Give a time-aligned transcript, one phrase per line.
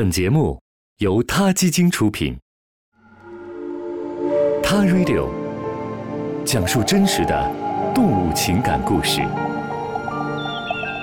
[0.00, 0.58] 本节目
[1.00, 2.34] 由他基金出品，
[4.62, 5.28] 《他 Radio》
[6.42, 7.52] 讲述真实的
[7.94, 9.20] 动物情感故事，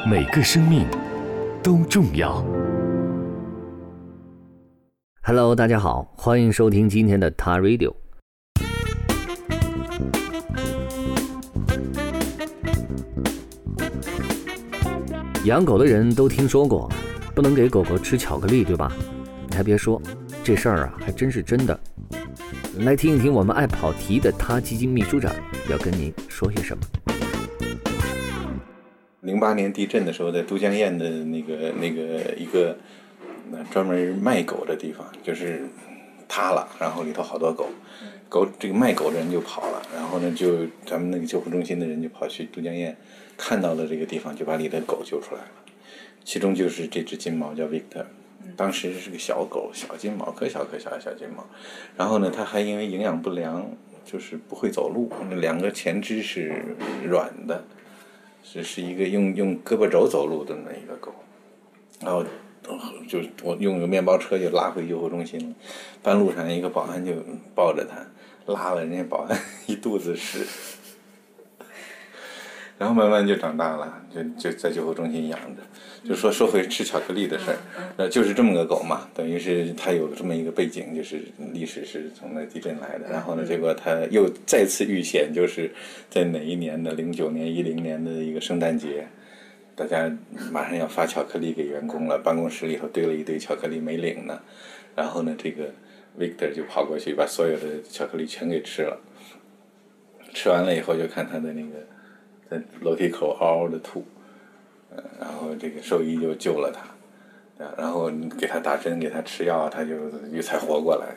[0.10, 0.88] 每个生命
[1.62, 2.44] 都重要。
[5.21, 7.93] Hello，大家好，欢迎收听今天的《他 Radio》。
[15.45, 16.91] 养狗的人都听说过，
[17.38, 18.92] 不能给狗狗吃巧克力，对吧？
[19.48, 20.02] 你还别说，
[20.44, 21.80] 这事儿啊，还真是真的。
[22.80, 25.32] 来听一听我们爱跑题的他基金秘书长
[25.70, 26.84] 要跟您说些什么。
[29.22, 32.76] 零八年地震的时候，在都江堰的那个那个一个
[33.70, 35.70] 专门卖狗的地方，就是
[36.28, 37.70] 塌了，然后里头好多狗，
[38.28, 42.95] 狗这个卖狗的人就跑了，然后呢，就咱们那个救护中心的人就跑去都江堰，
[43.38, 45.48] 看到了这个地方，就把里的狗救出来了，
[46.24, 48.06] 其中就是这只金毛叫 Victor，
[48.56, 51.46] 当时是个小狗，小金毛，可小可小的小金毛，
[51.96, 53.70] 然后呢，它还因为营养不良，
[54.06, 57.64] 就是不会走路，两个前肢是软的。
[58.50, 61.14] 是是一个用用胳膊肘走路的那一个狗，
[62.00, 62.23] 然后
[63.06, 65.56] 就我用个面包车就拉回救护中心了。
[66.02, 67.11] 半路上一个保安就
[67.54, 68.08] 抱着它，
[68.54, 70.48] 拉了人家保安一肚子屎，
[72.78, 75.61] 然后慢慢就长大了，就就在救护中心养着。
[76.08, 77.58] 就说说回吃巧克力的事儿，
[77.97, 81.20] 呃，就是这么个狗嘛，等于是它有这么一个背景，就是
[81.53, 83.09] 历史是从那地震来的。
[83.09, 85.72] 然后呢，结果它又再次遇险，就是
[86.09, 89.08] 在哪一年的零九年、一零年的一个圣诞节，
[89.75, 90.09] 大家
[90.52, 94.39] 马上要发巧克力给员工了，办公室里头堆了一堆巧克力没领呢。
[94.95, 95.66] 然后呢，这个
[96.17, 99.00] Victor 就跑过去把所有的巧克力全给吃了，
[100.33, 101.86] 吃完了以后就看他的那个
[102.50, 104.06] 在楼梯口嗷嗷的吐。
[105.20, 109.95] 然后这个兽医就救了他，然后给他打针，给他吃药，他就
[110.31, 111.16] 又才活过来。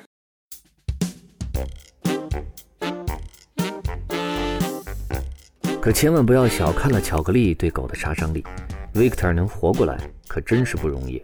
[5.81, 8.45] 可千万不要小看了巧克力对狗的杀伤力
[8.93, 11.23] ，Victor 能活过来可真是不容易。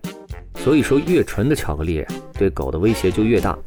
[0.55, 3.59] 所以说，越纯的巧克力对狗的威胁就越大。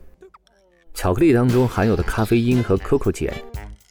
[0.95, 3.31] 巧克力当中含有的咖啡因和可可碱。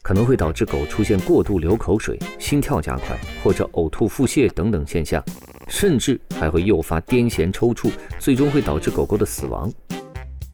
[0.09, 5.23] 可能会导致狗出现过度流口水、心跳加快或者呕吐、腹泻等等现象，
[5.67, 9.71] 甚至还会诱发癫痫、抽搐，最终会导致狗狗的死亡。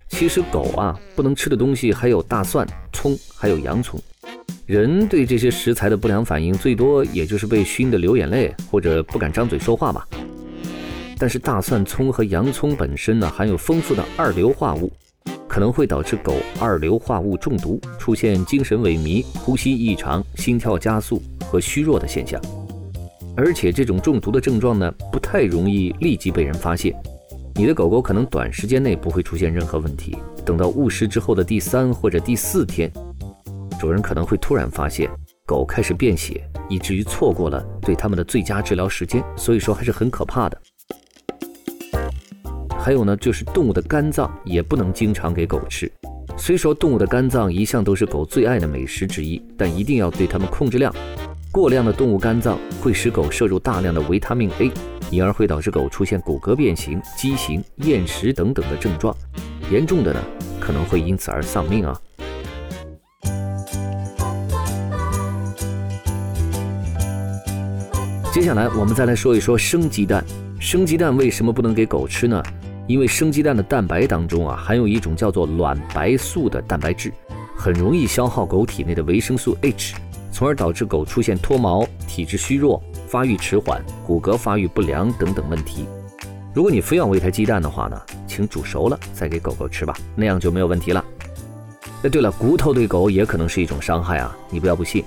[0.10, 3.98] 其实狗啊，不能吃的东西还有大蒜、葱，还有洋葱。
[4.66, 10.06] 人对这些食材的不良反应，最多也就是被熏得流眼泪或者不敢张嘴说话吧。
[11.18, 14.92] 但是大蒜、葱和洋葱本身呢，含有丰富的二硫化物。
[15.48, 22.42] 可能会导致狗二硫化物中毒，出现精神萎靡、呼吸异常、心跳加速和虚弱的现象。
[23.38, 26.96] 而且这种中毒的症状呢，不太容易立即被人发现。
[27.54, 32.92] 你的狗狗可能短时间内不会出现任何问题，等到误食之后的第三或者第四天，
[33.80, 35.10] 主人可能会突然发现
[35.46, 39.24] 狗开始便血，以至于错过了对它们的最佳治疗时间。
[39.38, 40.62] 所以说还是很可怕的。
[42.86, 45.92] 还有呢，就是动物的肝脏也不能经常给狗吃。
[46.38, 50.94] 虽说动物的肝脏一向都是狗最爱的美食之一，但一定要对它们控制量。
[51.52, 54.70] 过量的动物肝脏会使狗摄入大量的维他命 A，
[55.10, 59.18] 因而会导致狗出现骨骼变形、畸形、厌食等等的症状。
[59.72, 60.20] 严重的呢，
[60.60, 62.00] 可能会因此而丧命啊。
[68.32, 70.24] 接下来我们再来说一说生鸡蛋。
[70.60, 72.44] 生鸡蛋为什么不能给狗吃呢？
[72.88, 77.12] 因为生鸡蛋的蛋白当中啊，含有一种叫做卵白素的蛋白质，
[77.56, 79.96] 很容易消耗狗体内的维生素 H，
[80.32, 85.86] 从而导致狗出现脱毛、体质虚弱、发育迟缓、骨骼发育不良等等问题。
[86.54, 91.04] 如果你非要喂它鸡蛋的话呢，请煮熟了再给狗狗吃吧，那样就没有问题了。
[92.04, 95.04] 哎，对了，骨头对狗也可能是一种伤害啊，你不要不信。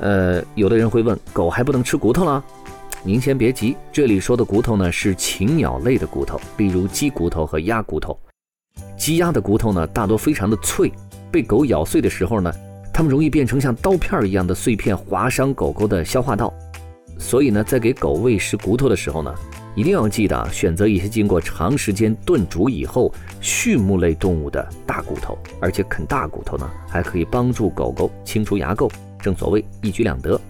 [0.00, 2.42] 呃，有的人会问，狗还不能吃骨头了？
[3.04, 8.16] 您先别急，这里说的骨头呢是禽鸟类的骨头，例如鸡骨头和鸭骨头。
[8.96, 10.92] 鸡鸭的骨头呢大多非常的脆，
[11.28, 12.54] 被狗咬碎的时候呢，
[12.94, 16.54] 它们容易变成像刀片一样的碎片，划伤狗狗的消化道。
[17.18, 19.34] 所以呢，在给狗喂食骨头的时候呢，
[19.74, 28.88] 一定要记得选择一些经过长时间炖煮以后畜牧类动物的大骨头，而且啃大骨头呢还可以帮助狗狗清除牙垢，
[29.20, 30.40] 正所谓一举两得。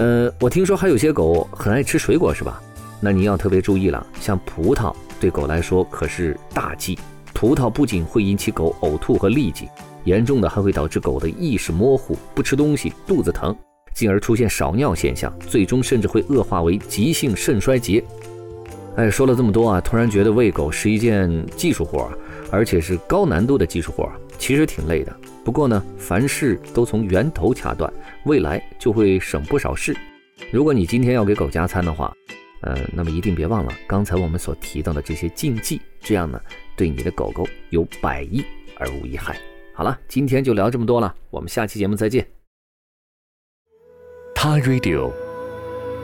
[0.00, 2.58] 呃，我听说还有些狗很爱吃水果，是吧？
[3.02, 6.98] 那你要特别注意了，像葡萄对狗来说可是大忌。
[7.34, 9.68] 葡萄不仅会引起狗呕吐和痢疾，
[10.04, 13.54] 严重的还会导致狗的意识模糊、不吃东西、肚子疼，
[13.92, 18.02] 进而出现少尿现象，最终甚至会恶化为急性肾衰竭。
[18.96, 22.10] 哎，说了这么多啊，突然觉得喂狗是一件技术活，
[22.50, 25.14] 而且是高难度的技术活，其实挺累的。
[25.44, 27.92] 不过呢，凡事都从源头掐断，
[28.24, 29.94] 未来就会省不少事。
[30.50, 32.12] 如果你今天要给狗加餐的话，
[32.62, 36.40] 呃，那么一定别忘了刚才我们所提到的这些禁忌，这样呢，
[36.74, 38.42] 对你的狗狗有百益
[38.76, 39.36] 而无一害。
[39.74, 42.26] 好了，今天就聊这么多了，我们下期节目再见。
[44.34, 45.12] 他 Radio，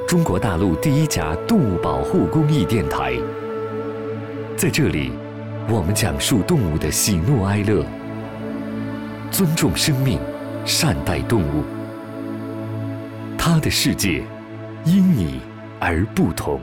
[0.06, 3.18] 中国大陆第一家动物保护公益电台，
[4.56, 5.10] 在这里，
[5.70, 7.84] 我们讲述动物的喜怒哀乐，
[9.30, 10.18] 尊重生命，
[10.64, 11.62] 善待动物。
[13.36, 14.22] 他的世界，
[14.84, 15.40] 因你
[15.78, 16.60] 而不同。